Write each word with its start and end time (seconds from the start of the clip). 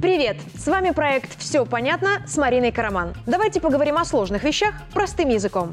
Привет! 0.00 0.36
С 0.56 0.66
вами 0.66 0.90
проект 0.90 1.38
«Все 1.38 1.66
понятно» 1.66 2.22
с 2.26 2.36
Мариной 2.36 2.72
Караман. 2.72 3.14
Давайте 3.26 3.60
поговорим 3.60 3.98
о 3.98 4.04
сложных 4.04 4.44
вещах 4.44 4.74
простым 4.94 5.28
языком. 5.28 5.72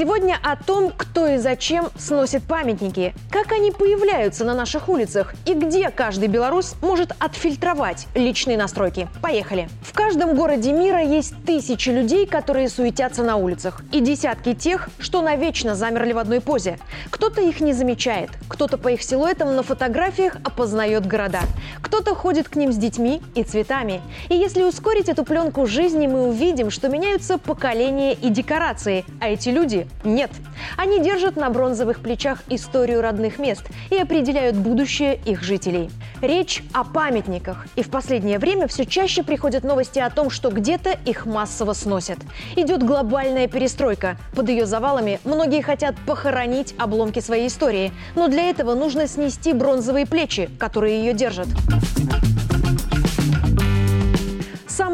Сегодня 0.00 0.38
о 0.42 0.56
том, 0.56 0.94
кто 0.96 1.26
и 1.26 1.36
зачем 1.36 1.90
сносит 1.94 2.44
памятники, 2.44 3.12
как 3.30 3.52
они 3.52 3.70
появляются 3.70 4.46
на 4.46 4.54
наших 4.54 4.88
улицах 4.88 5.34
и 5.44 5.52
где 5.52 5.90
каждый 5.90 6.28
белорус 6.28 6.74
может 6.80 7.12
отфильтровать 7.18 8.06
личные 8.14 8.56
настройки. 8.56 9.08
Поехали! 9.20 9.68
В 9.82 9.92
каждом 9.92 10.34
городе 10.34 10.72
мира 10.72 11.02
есть 11.02 11.34
тысячи 11.44 11.90
людей, 11.90 12.26
которые 12.26 12.70
суетятся 12.70 13.22
на 13.24 13.36
улицах, 13.36 13.82
и 13.92 14.00
десятки 14.00 14.54
тех, 14.54 14.88
что 14.98 15.20
навечно 15.20 15.74
замерли 15.74 16.14
в 16.14 16.18
одной 16.18 16.40
позе. 16.40 16.78
Кто-то 17.10 17.42
их 17.42 17.60
не 17.60 17.74
замечает, 17.74 18.30
кто-то 18.48 18.78
по 18.78 18.88
их 18.88 19.02
силуэтам 19.02 19.54
на 19.54 19.62
фотографиях 19.62 20.36
опознает 20.42 21.04
города, 21.04 21.42
кто-то 21.82 22.14
ходит 22.14 22.48
к 22.48 22.56
ним 22.56 22.72
с 22.72 22.76
детьми 22.76 23.20
и 23.34 23.42
цветами. 23.42 24.00
И 24.30 24.34
если 24.34 24.62
ускорить 24.62 25.10
эту 25.10 25.24
пленку 25.24 25.66
жизни, 25.66 26.06
мы 26.06 26.26
увидим, 26.26 26.70
что 26.70 26.88
меняются 26.88 27.36
поколения 27.36 28.14
и 28.14 28.30
декорации, 28.30 29.04
а 29.20 29.28
эти 29.28 29.50
люди 29.50 29.86
нет. 30.04 30.30
Они 30.76 31.00
держат 31.00 31.36
на 31.36 31.50
бронзовых 31.50 32.00
плечах 32.00 32.42
историю 32.48 33.00
родных 33.00 33.38
мест 33.38 33.62
и 33.90 33.96
определяют 33.96 34.56
будущее 34.56 35.18
их 35.24 35.42
жителей. 35.42 35.90
Речь 36.20 36.62
о 36.72 36.84
памятниках. 36.84 37.66
И 37.76 37.82
в 37.82 37.90
последнее 37.90 38.38
время 38.38 38.66
все 38.66 38.84
чаще 38.84 39.22
приходят 39.22 39.64
новости 39.64 39.98
о 39.98 40.10
том, 40.10 40.30
что 40.30 40.50
где-то 40.50 40.90
их 41.04 41.26
массово 41.26 41.72
сносят. 41.72 42.18
Идет 42.56 42.82
глобальная 42.82 43.48
перестройка. 43.48 44.16
Под 44.34 44.48
ее 44.48 44.66
завалами 44.66 45.20
многие 45.24 45.62
хотят 45.62 45.94
похоронить 46.06 46.74
обломки 46.78 47.20
своей 47.20 47.48
истории. 47.48 47.92
Но 48.14 48.28
для 48.28 48.50
этого 48.50 48.74
нужно 48.74 49.06
снести 49.06 49.52
бронзовые 49.52 50.06
плечи, 50.06 50.50
которые 50.58 50.98
ее 51.00 51.12
держат. 51.14 51.48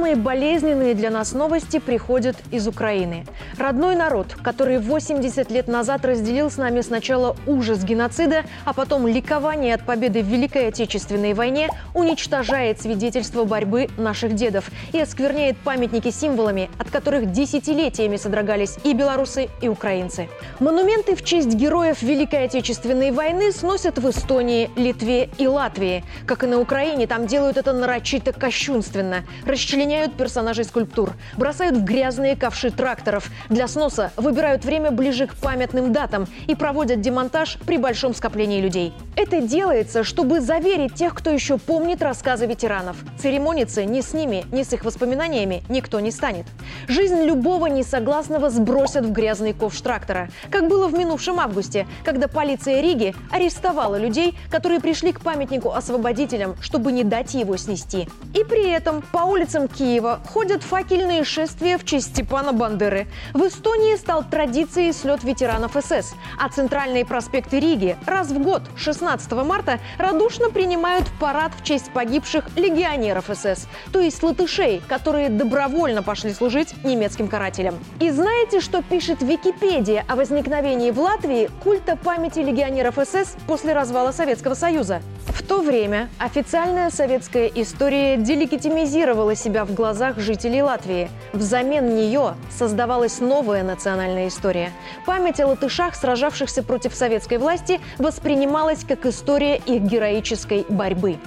Самые 0.07 0.23
болезненные 0.23 0.95
для 0.95 1.11
нас 1.11 1.33
новости 1.33 1.81
приходят 1.81 2.37
из 2.53 2.69
Украины. 2.69 3.27
Родной 3.59 3.97
народ, 3.97 4.37
который 4.41 4.79
80 4.79 5.51
лет 5.51 5.67
назад 5.67 6.05
разделил 6.05 6.49
с 6.49 6.59
нами 6.59 6.81
сначала 6.81 7.35
ужас 7.45 7.83
геноцида, 7.83 8.45
а 8.65 8.73
потом 8.73 9.09
ликование 9.09 9.75
от 9.75 9.83
победы 9.83 10.23
в 10.23 10.27
Великой 10.27 10.69
Отечественной 10.69 11.35
войне, 11.35 11.71
уничтожает 11.93 12.81
свидетельства 12.81 13.43
борьбы 13.43 13.89
наших 13.99 14.37
дедов 14.37 14.71
и 14.93 15.01
оскверняет 15.01 15.57
памятники 15.57 16.13
символами, 16.13 16.71
от 16.79 16.89
которых 16.89 17.33
десятилетиями 17.33 18.15
содрогались 18.15 18.77
и 18.85 18.93
белорусы, 18.93 19.49
и 19.61 19.67
украинцы. 19.67 20.29
Монументы 20.61 21.17
в 21.17 21.25
честь 21.25 21.53
героев 21.53 22.01
Великой 22.03 22.45
Отечественной 22.45 23.11
войны 23.11 23.51
сносят 23.51 23.99
в 23.99 24.09
Эстонии, 24.09 24.71
Литве 24.77 25.31
и 25.37 25.49
Латвии. 25.49 26.05
Как 26.27 26.45
и 26.45 26.47
на 26.47 26.61
Украине, 26.61 27.09
там 27.09 27.27
делают 27.27 27.57
это 27.57 27.73
нарочито 27.73 28.33
кощунственно– 28.33 29.25
расчленяют 29.45 29.96
персонажей 30.05 30.65
скульптур, 30.65 31.13
бросают 31.37 31.77
в 31.77 31.85
грязные 31.85 32.37
ковши 32.37 32.71
тракторов. 32.71 33.31
Для 33.49 33.69
сноса 33.69 34.13
выбирают 34.17 34.65
время 34.65 34.91
ближе 34.91 35.27
к 35.27 35.35
памятным 35.35 35.93
датам 35.93 36.27
и 36.47 36.55
проводят 36.55 37.01
демонтаж 37.01 37.59
при 37.67 37.79
большом 37.79 38.15
скоплении 38.15 38.61
людей. 38.61 38.93
Это 39.17 39.41
делается, 39.41 40.05
чтобы 40.05 40.41
заверить 40.41 40.95
тех, 40.95 41.15
кто 41.15 41.31
еще 41.31 41.59
помнит 41.59 42.03
рассказы 42.03 42.47
ветеранов. 42.47 42.97
Церемониться 43.19 43.85
ни 43.85 44.01
с 44.01 44.13
ними, 44.13 44.45
ни 44.53 44.63
с 44.63 44.73
их 44.73 44.85
воспоминаниями 44.85 45.63
никто 45.69 46.01
не 46.01 46.11
станет. 46.11 46.47
Жизнь 46.89 47.23
любого 47.23 47.67
несогласного 47.67 48.51
сбросят 48.51 49.07
в 49.07 49.13
грязный 49.13 49.53
ковш 49.53 49.81
трактора, 49.81 50.29
как 50.51 50.69
было 50.69 50.89
в 50.89 50.95
минувшем 50.95 51.41
августе, 51.41 51.87
когда 52.05 52.29
полиция 52.29 52.81
Риги 52.81 53.15
арестовала 53.31 53.97
людей, 53.97 54.37
которые 54.51 54.81
пришли 54.81 55.13
к 55.13 55.21
памятнику 55.21 55.71
освободителям, 55.73 56.57
чтобы 56.61 56.93
не 56.93 57.05
дать 57.05 57.35
его 57.35 57.57
снести. 57.57 58.09
И 58.35 58.45
при 58.45 58.71
этом 58.71 59.03
по 59.13 59.19
улицам 59.19 59.69
Киева 59.69 59.86
ходят 60.33 60.63
факельные 60.63 61.23
шествия 61.23 61.79
в 61.79 61.85
честь 61.85 62.09
Степана 62.09 62.53
Бандеры. 62.53 63.07
В 63.35 63.47
Эстонии 63.47 63.95
стал 63.97 64.25
традицией 64.25 64.93
слет 64.93 65.23
ветеранов 65.23 65.77
СС, 65.81 66.15
а 66.41 66.49
центральные 66.49 67.05
проспекты 67.05 67.61
Риги 67.61 67.97
раз 68.05 68.29
в 68.29 68.43
год, 68.43 68.63
16 68.77 69.31
марта, 69.33 69.79
радушно 69.97 70.51
принимают 70.51 71.07
парад 71.21 71.53
в 71.57 71.63
честь 71.63 71.93
погибших 71.93 72.57
легионеров 72.57 73.27
СС, 73.33 73.69
то 73.93 74.01
есть 74.01 74.23
латышей, 74.23 74.83
которые 74.89 75.29
добровольно 75.29 76.03
пошли 76.03 76.33
служить 76.33 76.75
немецким 76.83 77.29
карателям. 77.29 77.77
И 78.01 78.11
знаете, 78.11 78.61
что 78.61 78.83
пишет 78.83 79.23
Википедия 79.23 80.05
о 80.09 80.17
возникновении 80.17 80.91
в 80.91 80.99
Латвии 80.99 81.49
культа 81.63 81.97
памяти 81.97 82.41
легионеров 82.41 82.97
СС 82.97 83.37
после 83.47 83.73
развала 83.73 84.11
Советского 84.11 84.55
Союза? 84.55 85.01
В 85.29 85.43
то 85.43 85.61
время 85.61 86.09
официальная 86.19 86.91
советская 86.91 87.47
история 87.55 88.17
делегитимизировала 88.17 89.35
себя 89.35 89.66
в 89.67 89.75
глазах 89.75 90.19
жителей 90.19 90.63
Латвии. 90.63 91.11
Взамен 91.33 91.95
нее 91.95 92.35
создавалась 92.51 93.21
новая 93.21 93.63
национальная 93.63 94.29
история. 94.29 94.71
Память 95.05 95.41
о 95.41 95.49
латышах, 95.49 95.95
сражавшихся 95.95 96.63
против 96.63 96.95
советской 96.95 97.39
власти, 97.39 97.81
воспринималась 97.99 98.85
как 98.85 99.07
история 99.07 99.57
их 99.57 99.83
героической 99.83 100.65
борьбы. 100.69 101.19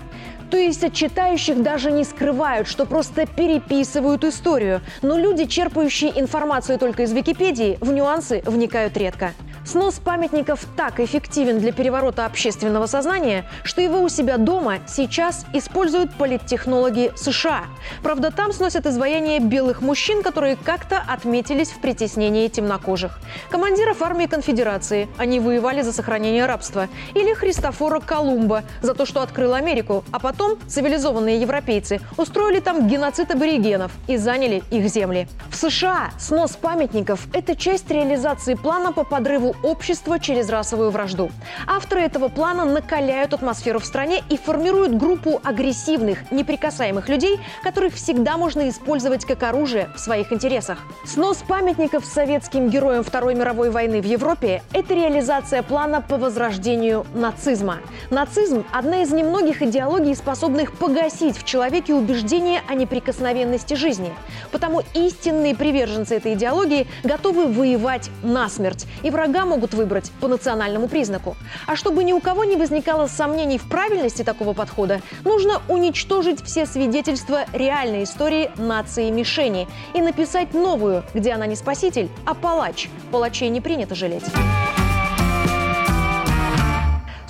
То 0.50 0.57
есть 0.57 0.83
от 0.83 0.94
читающих 0.94 1.61
даже 1.61 1.91
не 1.91 2.03
скрывают, 2.03 2.67
что 2.67 2.85
просто 2.85 3.27
переписывают 3.27 4.23
историю. 4.23 4.81
Но 5.01 5.17
люди, 5.17 5.45
черпающие 5.45 6.19
информацию 6.19 6.79
только 6.79 7.03
из 7.03 7.13
Википедии, 7.13 7.77
в 7.81 7.91
нюансы 7.91 8.41
вникают 8.45 8.97
редко. 8.97 9.33
Снос 9.65 9.95
памятников 9.99 10.65
так 10.75 10.99
эффективен 10.99 11.59
для 11.59 11.71
переворота 11.71 12.25
общественного 12.25 12.85
сознания, 12.85 13.45
что 13.63 13.81
его 13.81 14.01
у 14.01 14.09
себя 14.09 14.37
дома 14.37 14.79
сейчас 14.87 15.45
используют 15.53 16.13
политтехнологи 16.15 17.11
США. 17.15 17.65
Правда, 18.01 18.31
там 18.31 18.51
сносят 18.53 18.85
изваяния 18.85 19.39
белых 19.39 19.81
мужчин, 19.81 20.23
которые 20.23 20.55
как-то 20.55 21.03
отметились 21.07 21.69
в 21.69 21.79
притеснении 21.81 22.47
темнокожих. 22.47 23.19
Командиров 23.49 24.01
армии 24.01 24.25
конфедерации, 24.25 25.07
они 25.17 25.39
воевали 25.39 25.81
за 25.81 25.93
сохранение 25.93 26.45
рабства. 26.45 26.87
Или 27.13 27.33
Христофора 27.33 27.99
Колумба 27.99 28.63
за 28.81 28.93
то, 28.93 29.05
что 29.05 29.21
открыл 29.21 29.53
Америку, 29.53 30.03
а 30.11 30.19
потом 30.19 30.57
цивилизованные 30.67 31.41
европейцы 31.41 31.99
устроили 32.17 32.59
там 32.59 32.87
геноцид 32.87 33.31
аборигенов 33.31 33.91
и 34.07 34.17
заняли 34.17 34.63
их 34.71 34.87
земли. 34.87 35.27
В 35.49 35.55
США 35.55 36.11
снос 36.17 36.51
памятников– 36.51 37.27
это 37.33 37.55
часть 37.55 37.89
реализации 37.91 38.55
плана 38.55 38.93
по 38.93 39.03
подрыву 39.03 39.55
общества 39.63 40.19
через 40.19 40.49
расовую 40.49 40.91
вражду. 40.91 41.31
Авторы 41.67 42.01
этого 42.01 42.27
плана 42.27 42.65
накаляют 42.65 43.33
атмосферу 43.33 43.79
в 43.79 43.85
стране 43.85 44.23
и 44.29 44.37
формируют 44.37 44.95
группу 44.95 45.39
агрессивных, 45.43 46.31
неприкасаемых 46.31 47.09
людей, 47.09 47.39
которых 47.63 47.93
всегда 47.93 48.37
можно 48.37 48.69
использовать 48.69 49.25
как 49.25 49.43
оружие 49.43 49.89
в 49.95 49.99
своих 49.99 50.31
интересах. 50.31 50.79
Снос 51.05 51.37
памятников 51.47 52.05
советским 52.05 52.69
героям 52.69 53.03
Второй 53.03 53.35
мировой 53.35 53.69
войны 53.69 54.01
в 54.01 54.05
Европе– 54.05 54.61
это 54.73 54.93
реализация 54.93 55.63
плана 55.63 56.01
по 56.01 56.17
возрождению 56.17 57.05
нацизма. 57.13 57.77
Нацизм– 58.09 58.65
одна 58.73 59.01
из 59.01 59.11
немногих 59.11 59.61
идеологий, 59.61 60.15
способных 60.15 60.73
погасить 60.73 61.37
в 61.37 61.45
человеке 61.45 61.93
убеждение 61.93 62.61
о 62.67 62.75
неприкосновенности 62.75 63.73
жизни. 63.73 64.13
Потому 64.51 64.81
истинные 64.93 65.55
приверженцы 65.55 66.15
этой 66.15 66.33
идеологии 66.33 66.87
готовы 67.03 67.47
воевать 67.47 68.09
насмерть, 68.23 68.85
и 69.03 69.11
врагам 69.39 69.50
могут 69.50 69.73
выбрать 69.73 70.11
по 70.19 70.27
национальному 70.27 70.88
признаку. 70.88 71.35
А 71.66 71.75
чтобы 71.75 72.03
ни 72.03 72.13
у 72.13 72.19
кого 72.19 72.44
не 72.44 72.55
возникало 72.55 73.07
сомнений 73.07 73.57
в 73.57 73.69
правильности 73.69 74.23
такого 74.23 74.53
подхода, 74.53 75.01
нужно 75.23 75.61
уничтожить 75.67 76.44
все 76.44 76.66
свидетельства 76.66 77.45
реальной 77.53 78.03
истории 78.03 78.51
нации 78.57 79.09
мишени 79.09 79.67
и 79.94 80.01
написать 80.01 80.53
новую, 80.53 81.03
где 81.13 81.31
она 81.31 81.45
не 81.45 81.55
спаситель, 81.55 82.09
а 82.25 82.33
палач. 82.33 82.89
Палачей 83.11 83.50
не 83.50 83.61
принято 83.61 83.95
жалеть. 83.95 84.25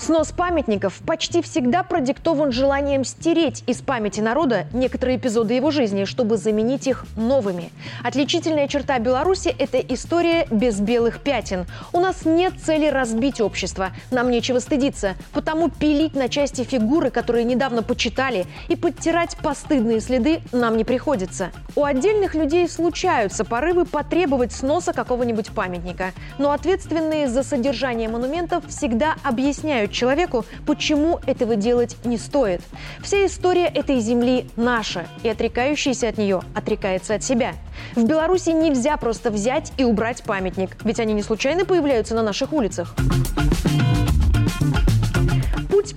Снос 0.10 0.32
памятников 0.32 1.02
почти 1.06 1.44
всегда 1.44 1.84
продиктован 1.84 2.52
желанием 2.52 3.04
стереть 3.04 3.64
из 3.68 3.82
памяти 3.82 4.22
народа 4.22 4.66
некоторые 4.74 5.20
эпизоды 5.20 5.54
его 5.54 5.70
жизни, 5.70 6.06
чтобы 6.06 6.38
заменить 6.38 6.88
их 6.88 7.06
новыми. 7.16 7.72
Отличительная 8.04 8.68
черта 8.68 8.98
Беларуси– 8.98 9.50
это 9.60 9.78
история 9.78 10.48
без 10.50 10.80
белых 10.80 11.20
пятен. 11.20 11.68
У 11.94 12.00
нас 12.00 12.26
нет 12.26 12.54
цели 12.60 12.88
разбить 12.88 13.40
общество, 13.40 13.92
нам 14.10 14.32
нечего 14.32 14.58
стыдиться, 14.58 15.14
потому 15.32 15.70
пилить 15.70 16.16
на 16.16 16.28
части 16.28 16.64
фигуры, 16.64 17.12
которые 17.12 17.44
недавно 17.44 17.84
почитали, 17.84 18.48
и 18.68 18.76
подтирать 18.76 19.38
постыдные 19.38 20.00
следы 20.00 20.42
нам 20.52 20.76
не 20.76 20.86
приходится. 20.86 21.52
У 21.76 21.84
отдельных 21.84 22.34
людей 22.34 22.68
случаются 22.68 23.46
порывы 23.46 23.86
потребовать 23.86 24.54
сноса 24.54 24.92
какого-нибудь 24.92 25.52
памятника, 25.52 26.14
но 26.40 26.50
ответственные 26.50 27.28
за 27.28 27.44
содержание 27.44 28.10
монументов 28.10 28.64
всегда 28.70 29.14
объясняют 29.24 29.99
человеку, 30.00 30.46
почему 30.66 31.20
этого 31.26 31.56
делать 31.56 31.98
не 32.06 32.18
стоит. 32.18 32.62
Вся 33.04 33.26
история 33.26 33.66
этой 33.66 34.00
земли 34.00 34.48
наша, 34.56 35.06
и 35.24 35.30
отрекающийся 35.30 36.08
от 36.08 36.18
нее 36.18 36.42
отрекается 36.56 37.16
от 37.16 37.24
себя. 37.24 37.54
В 37.96 38.06
Беларуси 38.06 38.50
нельзя 38.50 38.96
просто 38.98 39.30
взять 39.30 39.74
и 39.78 39.84
убрать 39.84 40.24
памятник, 40.24 40.78
ведь 40.84 41.00
они 41.00 41.14
не 41.14 41.22
случайно 41.22 41.66
появляются 41.66 42.16
на 42.16 42.24
наших 42.24 42.54
улицах. 42.54 42.96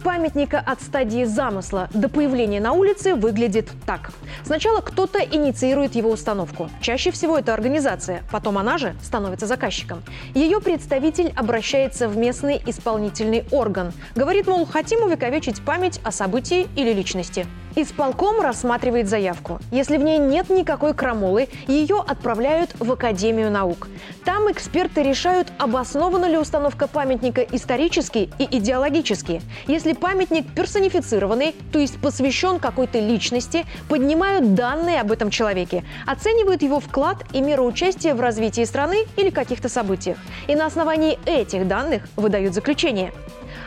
Памятника 0.04 0.58
от 0.58 0.82
стадии 0.82 1.22
замысла 1.22 1.88
до 1.94 2.08
появления 2.08 2.60
на 2.60 2.72
улице 2.72 3.14
выглядит 3.14 3.70
так. 3.87 4.10
Сначала 4.44 4.81
кто-то 4.81 5.20
инициирует 5.20 5.94
его 5.94 6.10
установку. 6.10 6.69
Чаще 6.81 7.12
всего 7.12 7.38
это 7.38 7.54
организация, 7.54 8.25
потом 8.32 8.58
она 8.58 8.78
же 8.78 8.96
становится 9.00 9.46
заказчиком. 9.46 10.02
Ее 10.34 10.60
представитель 10.60 11.32
обращается 11.37 12.08
в 12.08 12.16
местный 12.16 12.60
исполнительный 12.66 13.44
орган. 13.52 13.93
Говорит, 14.16 14.49
мол, 14.49 14.66
хотим 14.66 15.04
увековечить 15.04 15.64
память 15.64 16.00
о 16.02 16.10
событии 16.10 16.66
или 16.75 16.93
личности. 16.93 17.46
Исполком 17.75 18.41
рассматривает 18.41 19.09
заявку. 19.09 19.59
Если 19.71 19.97
в 19.97 20.03
ней 20.03 20.19
нет 20.19 20.51
никакой 20.51 20.93
крамолы, 20.93 21.49
ее 21.67 22.05
отправляют 22.07 22.71
в 22.79 22.93
Академию 22.93 23.51
наук. 23.51 23.89
Там 24.25 24.51
эксперты 24.53 25.03
решают, 25.03 25.53
обоснована 25.59 26.27
ли 26.27 26.37
установка 26.37 26.87
памятника 26.87 27.41
исторически 27.41 28.31
и 28.39 28.59
идеологически. 28.59 29.41
Если 29.67 29.95
памятник 29.95 30.53
персонифицированный, 30.55 31.55
то 31.73 31.79
есть 31.79 31.99
посвящен 32.01 32.59
какой-то 32.59 32.99
личности, 32.99 33.65
поднимают 33.89 34.55
данные 34.55 35.01
об 35.01 35.11
этом 35.11 35.31
человеке, 35.31 35.83
оценивают 36.07 36.63
его 36.63 36.79
вклад 36.79 37.25
и 37.33 37.41
меру 37.41 37.65
участия 37.65 38.15
в 38.15 38.21
развитии 38.21 38.65
страны 38.65 39.07
или 39.17 39.31
каких-то 39.31 39.71
событиях. 39.71 40.19
И 40.47 40.55
на 40.55 40.67
основании 40.67 41.19
этих 41.25 41.67
данных 41.67 42.07
выдают 42.17 42.55
заключение. 42.55 43.13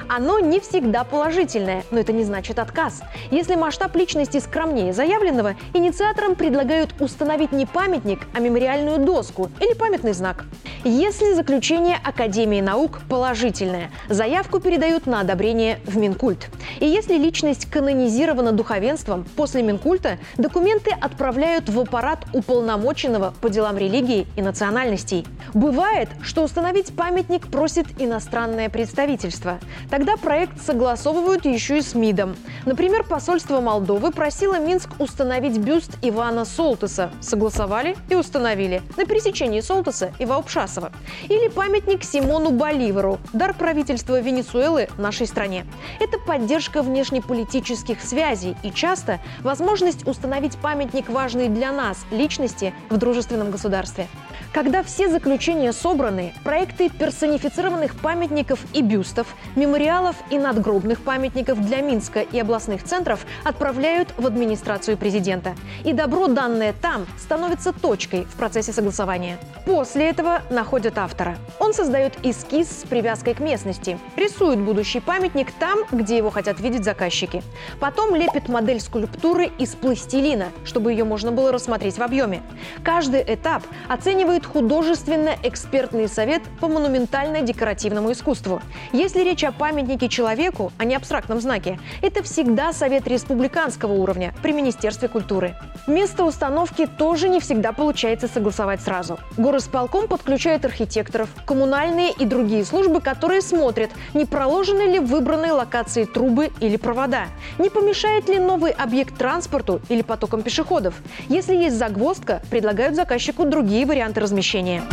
Оно 0.07 0.40
не 0.40 0.60
всегда 0.60 1.04
положительное, 1.04 1.84
но 1.92 2.00
это 2.00 2.13
не 2.13 2.24
значит 2.24 2.60
отказ. 2.60 3.02
Если 3.31 3.56
масштаб 3.56 3.96
личности 3.96 4.40
скромнее 4.40 4.94
заявленного, 4.94 5.56
инициаторам 5.74 6.36
предлагают 6.36 6.94
установить 7.00 7.52
не 7.52 7.66
памятник, 7.66 8.19
а 8.34 8.40
мемориальную 8.40 9.00
доску 9.00 9.50
или 9.60 9.74
памятный 9.74 10.13
знак. 10.13 10.46
Если 10.84 11.34
заключение 11.34 11.98
Академии 12.04 12.62
наук 12.62 13.00
положительное, 13.10 13.90
заявку 14.07 14.60
передают 14.60 15.07
на 15.07 15.22
одобрение 15.22 15.80
в 15.86 15.98
Минкульт. 15.98 16.50
И 16.80 16.86
если 16.86 17.18
личность 17.18 17.66
канонизирована 17.69 18.52
духовенством, 18.52 19.25
после 19.36 19.63
Минкульта 19.63 20.19
документы 20.38 20.92
отправляют 20.92 21.69
в 21.69 21.80
аппарат 21.80 22.25
уполномоченного 22.34 23.34
по 23.42 23.50
делам 23.50 23.78
религии 23.78 24.28
и 24.36 24.42
национальностей. 24.44 25.25
Бывает, 25.54 26.10
что 26.22 26.44
установить 26.44 26.96
памятник 26.96 27.48
просит 27.48 27.88
иностранное 28.00 28.69
представительство. 28.69 29.60
Тогда 29.95 30.18
проект 30.18 30.62
согласовывают 30.62 31.45
еще 31.45 31.77
и 31.77 31.81
с 31.81 31.95
МИДом. 31.95 32.36
Например, 32.65 33.06
посольство 33.06 33.62
Молдовы 33.62 34.12
просило 34.12 34.59
Минск 34.59 34.89
установить 35.00 35.57
бюст 35.57 35.97
Ивана 36.01 36.44
Солтеса. 36.44 37.12
Согласовали 37.21 37.95
и 38.09 38.15
установили. 38.15 38.81
На 38.97 39.06
пересечении 39.06 39.62
Солтеса 39.62 40.12
и 40.19 40.25
Ваупшасова. 40.25 40.92
Или 41.30 41.47
памятник 41.47 42.03
Симону 42.03 42.51
Боливару. 42.51 43.19
Дар 43.31 43.53
правительства 43.53 44.19
Венесуэлы 44.19 44.89
нашей 44.97 45.27
стране. 45.27 45.65
Это 46.01 46.19
поддержка 46.19 46.81
внешнеполитических 46.81 48.01
связей 48.01 48.57
и 48.63 48.71
часто 48.71 49.21
возможность 49.44 50.06
установить 50.06 50.57
памятник 50.57 51.07
важной 51.07 51.47
для 51.47 51.71
нас 51.71 52.06
личности 52.12 52.74
в 52.89 52.97
дружественном 52.97 53.50
государстве. 53.50 54.09
Когда 54.56 54.84
все 54.84 55.10
заключения 55.10 55.74
собраны, 55.74 56.34
проекты 56.46 56.90
персонифицированных 56.90 57.94
памятников 57.94 58.62
и 58.72 58.81
бюстов, 58.81 59.28
мемориалов 59.57 60.16
и 60.30 60.38
надгробных 60.38 61.02
памятников 61.02 61.60
для 61.60 61.81
Минска 61.81 62.22
и 62.22 62.40
областных 62.40 62.81
центров 62.84 63.25
отправляют 63.44 64.13
в 64.16 64.25
администрацию 64.25 64.96
президента. 64.96 65.57
И 65.84 65.92
добро, 65.92 66.28
данное 66.28 66.72
там, 66.72 67.06
становится 67.19 67.74
точкой 67.74 68.24
в 68.24 68.36
процессе 68.36 68.72
согласования. 68.72 69.40
После 69.66 70.10
этого 70.10 70.42
находят 70.50 70.98
автора. 71.00 71.36
Он 71.60 71.74
создает 71.74 72.13
эскиз 72.24 72.69
с 72.69 72.88
привязкой 72.88 73.34
к 73.34 73.42
местности, 73.42 74.00
рисует 74.16 74.60
будущий 74.60 75.02
памятник 75.02 75.52
там, 75.52 75.80
где 75.92 76.16
его 76.16 76.30
хотят 76.30 76.62
видеть 76.62 76.86
заказчики. 76.86 77.44
Потом 77.81 78.16
лепит 78.16 78.48
модель 78.48 78.80
скульптуры 78.80 79.52
из 79.57 79.75
пластилина, 79.75 80.46
чтобы 80.63 80.94
ее 80.94 81.04
можно 81.04 81.34
было 81.34 81.52
рассмотреть 81.52 81.98
в 81.98 82.02
объеме. 82.02 82.42
Каждый 82.86 83.22
этап 83.22 83.62
оценивает 83.90 84.44
художественно-экспертный 84.45 86.07
совет 86.07 86.42
по 86.62 86.68
монументально-декоративному 86.68 88.12
искусству. 88.12 88.62
Если 88.94 89.21
речь 89.21 89.44
о 89.44 89.51
памятнике 89.51 90.07
человеку, 90.07 90.71
а 90.77 90.86
не 90.86 90.95
абстрактном 90.95 91.42
знаке, 91.42 91.80
это 92.01 92.24
всегда 92.24 92.71
совет 92.71 93.07
республиканского 93.07 93.94
уровня 93.94 94.33
при 94.42 94.53
Министерстве 94.53 95.07
культуры. 95.07 95.56
Место 95.88 96.24
установки 96.24 96.86
тоже 96.86 97.27
не 97.30 97.39
всегда 97.39 97.71
получается 97.71 98.27
согласовать 98.27 98.81
сразу. 98.81 99.19
Горосполком 99.38 100.07
подключает 100.07 100.63
архитекторов, 100.65 101.30
коммунальные 101.45 102.12
и 102.12 102.25
другие 102.25 102.63
службы, 102.63 103.01
которые 103.01 103.42
смотрят, 103.42 103.89
не 104.13 104.25
проложены 104.25 104.83
ли 104.83 105.00
в 105.00 105.06
выбранной 105.06 105.51
локации 105.51 106.06
трубы 106.06 106.51
или 106.59 106.77
провода, 106.77 107.25
не 107.57 107.69
помешает 107.69 108.30
ли 108.30 108.39
новый 108.39 108.71
объект 108.71 109.18
транспорту 109.18 109.81
или 109.89 110.01
потокам 110.01 110.44
пешеходов. 110.44 110.94
Если 111.30 111.56
есть 111.56 111.77
загвоздка, 111.77 112.42
предлагают 112.50 112.95
заказчику 112.95 113.45
другие 113.45 113.86
варианты 113.86 114.21
размещения 114.21 114.34
размещения. 114.35 114.83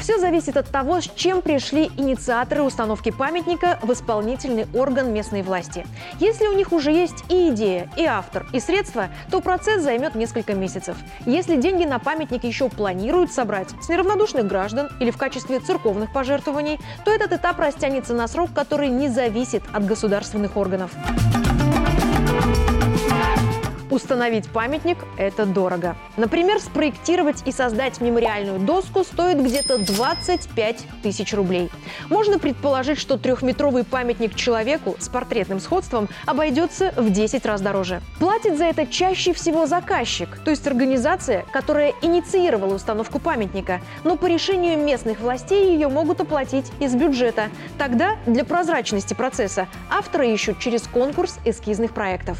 Все 0.00 0.18
зависит 0.18 0.56
от 0.56 0.66
того, 0.66 1.00
с 1.00 1.08
чем 1.14 1.40
пришли 1.42 1.90
инициаторы 1.96 2.62
установки 2.62 3.10
памятника 3.10 3.78
в 3.82 3.92
исполнительный 3.92 4.66
орган 4.74 5.12
местной 5.12 5.42
власти. 5.42 5.86
Если 6.18 6.46
у 6.46 6.54
них 6.54 6.72
уже 6.72 6.90
есть 6.90 7.22
и 7.28 7.50
идея, 7.50 7.88
и 7.96 8.04
автор, 8.04 8.46
и 8.52 8.58
средства, 8.58 9.08
то 9.30 9.40
процесс 9.40 9.82
займет 9.82 10.14
несколько 10.14 10.54
месяцев. 10.54 10.96
Если 11.26 11.56
деньги 11.56 11.84
на 11.84 11.98
памятник 11.98 12.44
еще 12.44 12.68
планируют 12.70 13.30
собрать 13.30 13.68
с 13.82 13.88
неравнодушных 13.88 14.46
граждан 14.46 14.88
или 15.00 15.10
в 15.10 15.18
качестве 15.18 15.60
церковных 15.60 16.12
пожертвований, 16.12 16.80
то 17.04 17.12
этот 17.12 17.32
этап 17.32 17.60
растянется 17.60 18.14
на 18.14 18.26
срок, 18.26 18.50
который 18.54 18.88
не 18.88 19.08
зависит 19.08 19.62
от 19.72 19.84
государственных 19.84 20.56
органов. 20.56 20.90
Установить 24.00 24.48
памятник– 24.48 24.96
это 25.18 25.44
дорого. 25.44 25.94
Например, 26.16 26.58
спроектировать 26.58 27.42
и 27.44 27.52
создать 27.52 28.00
мемориальную 28.00 28.58
доску 28.58 29.04
стоит 29.04 29.42
где-то 29.42 29.76
25 29.76 30.84
тысяч 31.02 31.34
рублей. 31.34 31.70
Можно 32.08 32.38
предположить, 32.38 32.98
что 32.98 33.18
трехметровый 33.18 33.84
памятник 33.84 34.34
человеку 34.34 34.96
с 34.98 35.10
портретным 35.10 35.60
сходством 35.60 36.08
обойдется 36.24 36.94
в 36.96 37.10
10 37.10 37.44
раз 37.44 37.60
дороже. 37.60 38.00
Платит 38.18 38.56
за 38.56 38.64
это 38.64 38.86
чаще 38.86 39.34
всего 39.34 39.66
заказчик, 39.66 40.38
то 40.46 40.50
есть 40.50 40.66
организация, 40.66 41.44
которая 41.52 41.92
инициировала 42.00 42.76
установку 42.76 43.18
памятника, 43.18 43.82
но 44.02 44.16
по 44.16 44.24
решению 44.24 44.78
местных 44.78 45.20
властей 45.20 45.74
ее 45.74 45.88
могут 45.88 46.22
оплатить 46.22 46.72
из 46.80 46.94
бюджета. 46.94 47.50
Тогда 47.76 48.16
для 48.24 48.46
прозрачности 48.46 49.12
процесса 49.12 49.68
авторы 49.90 50.32
ищут 50.32 50.58
через 50.58 50.84
конкурс 50.84 51.38
эскизных 51.44 51.92
проектов. 51.92 52.38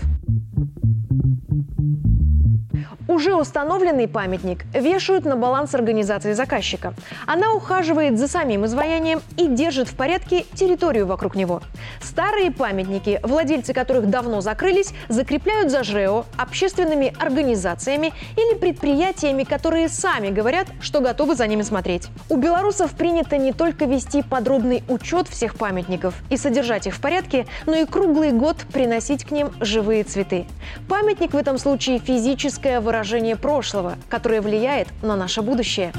Уже 3.11 3.35
установленный 3.35 4.07
памятник 4.07 4.67
вешают 4.73 5.25
на 5.25 5.35
баланс 5.35 5.75
организации 5.75 6.33
заказчика. 6.33 6.95
Она 7.27 7.55
ухаживает 7.55 8.17
за 8.17 8.29
самим 8.29 8.67
изваянием 8.67 9.21
и 9.37 9.49
держит 9.49 9.89
в 9.89 9.97
порядке 9.97 10.47
территорию 10.55 11.09
вокруг 11.09 11.35
него. 11.35 11.61
Старые 12.01 12.53
памятники, 12.53 13.19
владельцы 13.25 13.75
которых 13.75 14.09
давно 14.09 14.41
закрылись, 14.41 14.93
закрепляют 15.09 15.73
за 15.73 15.83
ЖРЭО, 15.83 16.25
общественными 16.37 17.13
организациями 17.19 18.13
или 18.37 18.57
предприятиями, 18.57 19.43
которые 19.43 19.89
сами 19.89 20.31
говорят, 20.31 20.69
что 20.81 21.01
готовы 21.01 21.35
за 21.35 21.49
ними 21.49 21.63
смотреть. 21.63 22.07
У 22.29 22.37
белорусов 22.37 22.93
принято 22.93 23.37
не 23.39 23.53
только 23.53 23.87
вести 23.87 24.23
подробный 24.23 24.85
учет 24.87 25.27
всех 25.27 25.57
памятников 25.57 26.15
и 26.31 26.37
содержать 26.37 26.87
их 26.87 26.95
в 26.95 27.01
порядке, 27.01 27.49
но 27.67 27.75
и 27.75 27.87
круглый 27.87 28.31
год 28.31 28.59
приносить 28.73 29.25
к 29.25 29.33
ним 29.33 29.51
живые 29.59 30.05
цветы. 30.05 30.47
Памятник 30.89 31.33
в 31.33 31.37
этом 31.37 31.59
случае 31.59 31.99
физическое 31.99 32.79
выражение 32.79 33.00
выражение 33.01 33.35
прошлого, 33.35 33.97
которое 34.11 34.43
влияет 34.43 34.89
на 35.03 35.17
наше 35.17 35.41
будущее. 35.41 35.91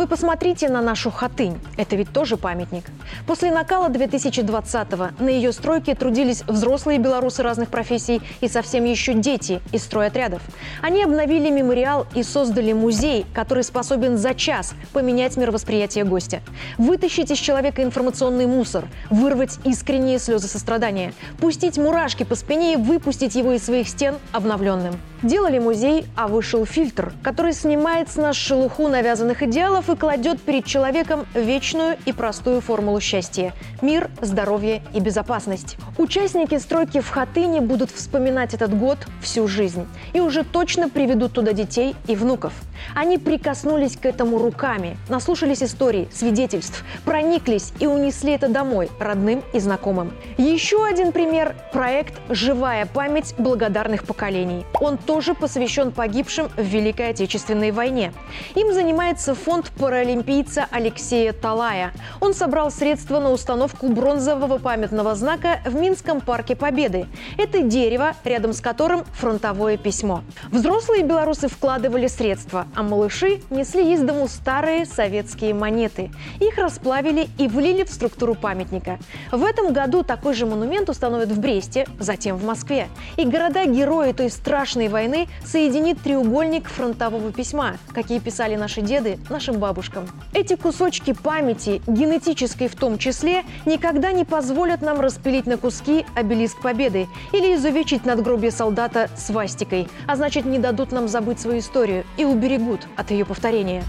Вы 0.00 0.06
посмотрите 0.06 0.70
на 0.70 0.80
нашу 0.80 1.10
хатынь. 1.10 1.60
Это 1.76 1.94
ведь 1.94 2.10
тоже 2.10 2.38
памятник. 2.38 2.84
После 3.26 3.52
накала 3.52 3.90
2020-го 3.90 5.22
на 5.22 5.28
ее 5.28 5.52
стройке 5.52 5.94
трудились 5.94 6.42
взрослые 6.46 6.98
белорусы 6.98 7.42
разных 7.42 7.68
профессий 7.68 8.22
и 8.40 8.48
совсем 8.48 8.86
еще 8.86 9.12
дети 9.12 9.60
из 9.72 9.84
стройотрядов. 9.84 10.40
Они 10.80 11.04
обновили 11.04 11.50
мемориал 11.50 12.06
и 12.14 12.22
создали 12.22 12.72
музей, 12.72 13.26
который 13.34 13.62
способен 13.62 14.16
за 14.16 14.32
час 14.32 14.72
поменять 14.94 15.36
мировосприятие 15.36 16.04
гостя. 16.04 16.40
Вытащить 16.78 17.30
из 17.30 17.36
человека 17.36 17.82
информационный 17.82 18.46
мусор, 18.46 18.86
вырвать 19.10 19.58
искренние 19.64 20.18
слезы 20.18 20.48
сострадания, 20.48 21.12
пустить 21.42 21.76
мурашки 21.76 22.22
по 22.22 22.36
спине 22.36 22.72
и 22.72 22.76
выпустить 22.76 23.34
его 23.34 23.52
из 23.52 23.66
своих 23.66 23.86
стен 23.86 24.14
обновленным. 24.32 24.98
Делали 25.22 25.58
музей, 25.58 26.06
а 26.16 26.28
вышел 26.28 26.64
фильтр, 26.64 27.12
который 27.22 27.52
снимает 27.52 28.10
с 28.10 28.16
нас 28.16 28.34
шелуху 28.34 28.88
навязанных 28.88 29.42
идеалов 29.42 29.89
и 29.92 29.96
кладет 29.96 30.40
перед 30.40 30.64
человеком 30.64 31.26
вечную 31.34 31.96
и 32.04 32.12
простую 32.12 32.60
формулу 32.60 33.00
счастья– 33.00 33.52
мир, 33.82 34.10
здоровье 34.20 34.82
и 34.94 35.00
безопасность. 35.00 35.76
Участники 35.98 36.58
стройки 36.58 37.00
в 37.00 37.08
Хатыне 37.08 37.60
будут 37.60 37.90
вспоминать 37.90 38.54
этот 38.54 38.76
год 38.76 38.98
всю 39.22 39.48
жизнь 39.48 39.86
и 40.12 40.20
уже 40.20 40.44
точно 40.44 40.88
приведут 40.88 41.32
туда 41.32 41.52
детей 41.52 41.94
и 42.06 42.16
внуков. 42.16 42.52
Они 42.94 43.18
прикоснулись 43.18 43.96
к 43.96 44.06
этому 44.06 44.38
руками, 44.38 44.96
наслушались 45.08 45.62
историй, 45.62 46.08
свидетельств, 46.12 46.84
прониклись 47.04 47.72
и 47.78 47.86
унесли 47.86 48.32
это 48.32 48.48
домой 48.48 48.90
родным 48.98 49.42
и 49.52 49.60
знакомым. 49.60 50.12
Еще 50.38 50.84
один 50.84 51.12
пример– 51.12 51.54
проект 51.72 52.14
«Живая 52.28 52.86
память 52.86 53.34
благодарных 53.38 54.04
поколений». 54.04 54.64
Он 54.80 54.98
тоже 54.98 55.34
посвящен 55.34 55.92
погибшим 55.92 56.48
в 56.48 56.62
Великой 56.62 57.10
Отечественной 57.10 57.70
войне. 57.70 58.12
Им 58.54 58.72
занимается 58.72 59.34
фонд 59.34 59.70
паралимпийца 59.78 60.66
Алексея 60.70 61.32
Талая. 61.32 61.92
Он 62.20 62.34
собрал 62.34 62.70
средства 62.70 63.20
на 63.20 63.30
установку 63.30 63.88
бронзового 63.88 64.58
памятного 64.58 65.14
знака 65.14 65.60
в 65.64 65.74
Минском 65.74 66.20
парке 66.20 66.56
Победы. 66.56 67.06
Это 67.38 67.62
дерево, 67.62 68.14
рядом 68.24 68.52
с 68.52 68.60
которым 68.60 69.04
фронтовое 69.12 69.76
письмо. 69.76 70.22
Взрослые 70.50 71.02
белорусы 71.02 71.48
вкладывали 71.48 72.06
средства, 72.06 72.66
а 72.74 72.82
малыши 72.82 73.40
несли 73.50 73.92
из 73.92 74.00
дому 74.02 74.28
старые 74.28 74.86
советские 74.86 75.54
монеты. 75.54 76.10
Их 76.38 76.56
расплавили 76.58 77.28
и 77.38 77.48
влили 77.48 77.84
в 77.84 77.90
структуру 77.90 78.34
памятника. 78.34 78.98
В 79.32 79.42
этом 79.42 79.72
году 79.72 80.02
такой 80.02 80.34
же 80.34 80.46
монумент 80.46 80.88
установят 80.88 81.30
в 81.30 81.40
Бресте, 81.40 81.86
затем 81.98 82.36
в 82.36 82.44
Москве. 82.44 82.88
И 83.16 83.24
города-герои 83.24 84.12
той 84.12 84.30
страшной 84.30 84.88
войны 84.88 85.28
соединит 85.44 86.00
треугольник 86.00 86.68
фронтового 86.68 87.32
письма, 87.32 87.76
какие 87.92 88.18
писали 88.18 88.56
наши 88.56 88.82
деды 88.82 89.18
нашим 89.28 89.58
бабушкам. 89.58 90.06
Эти 90.32 90.54
кусочки 90.54 91.12
памяти, 91.12 91.82
генетической 91.86 92.68
в 92.68 92.76
том 92.76 92.98
числе, 92.98 93.44
никогда 93.66 94.12
не 94.12 94.24
позволят 94.24 94.82
нам 94.82 95.00
распилить 95.00 95.46
на 95.46 95.56
куски 95.56 96.04
обелиск 96.14 96.60
Победы 96.60 97.08
или 97.32 97.54
изувечить 97.54 98.04
надгробие 98.04 98.50
солдата 98.50 99.08
свастикой, 99.16 99.88
а 100.06 100.16
значит 100.16 100.44
не 100.44 100.58
дадут 100.58 100.92
нам 100.92 101.08
забыть 101.08 101.40
свою 101.40 101.60
историю 101.60 102.04
и 102.16 102.24
уберегут 102.24 102.59
от 102.96 103.10
ее 103.10 103.24
повторения. 103.24 103.84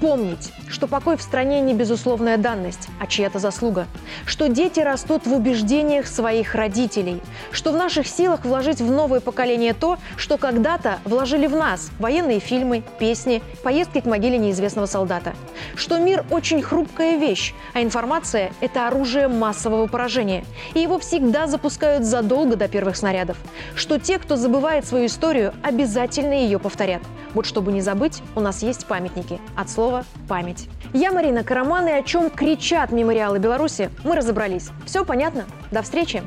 Помнить, 0.00 0.52
что 0.68 0.86
покой 0.86 1.16
в 1.16 1.22
стране 1.22 1.60
не 1.60 1.74
безусловная 1.74 2.36
данность, 2.36 2.88
а 3.00 3.06
чья-то 3.06 3.38
заслуга. 3.38 3.86
Что 4.24 4.48
дети 4.48 4.80
растут 4.80 5.26
в 5.26 5.32
убеждениях 5.32 6.06
своих 6.06 6.54
родителей. 6.54 7.20
Что 7.52 7.72
в 7.72 7.76
наших 7.76 8.06
силах 8.06 8.44
вложить 8.44 8.80
в 8.80 8.90
новое 8.90 9.20
поколение 9.20 9.74
то, 9.74 9.98
что 10.16 10.38
когда-то 10.38 10.98
вложили 11.04 11.46
в 11.46 11.54
нас– 11.54 11.90
военные 11.98 12.40
фильмы, 12.40 12.82
песни, 12.98 13.42
поездки 13.62 14.00
к 14.00 14.06
могиле 14.06 14.38
неизвестного 14.38 14.86
солдата. 14.86 15.34
Что 15.74 15.98
мир 15.98 16.24
очень 16.30 16.62
хрупкая 16.62 17.16
вещь, 17.16 17.54
а 17.74 17.82
информация– 17.82 18.52
это 18.60 18.88
оружие 18.88 19.28
массового 19.28 19.86
поражения. 19.86 20.44
И 20.74 20.80
его 20.80 20.98
всегда 20.98 21.46
запускают 21.46 22.04
задолго 22.04 22.56
до 22.56 22.68
первых 22.68 22.96
снарядов. 22.96 23.36
Что 23.74 23.98
те, 23.98 24.18
кто 24.18 24.36
забывает 24.36 24.86
свою 24.86 25.06
историю, 25.06 25.54
обязательно 25.62 26.32
ее 26.32 26.58
повторят. 26.58 27.02
Вот 27.34 27.46
чтобы 27.46 27.72
не 27.72 27.80
забыть, 27.80 28.22
у 28.34 28.40
нас 28.40 28.62
есть 28.62 28.86
памятники. 28.86 29.40
От 29.56 29.68
слова 29.68 30.04
«память». 30.56 30.68
Я 30.92 31.12
Марина 31.12 31.44
Караман, 31.44 31.88
и 31.88 31.92
о 31.92 32.02
чем 32.02 32.30
кричат 32.30 32.90
мемориалы 32.92 33.38
Беларуси, 33.38 33.90
мы 34.04 34.16
разобрались. 34.16 34.70
Все 34.86 35.04
понятно? 35.04 35.44
До 35.70 35.82
встречи! 35.82 36.22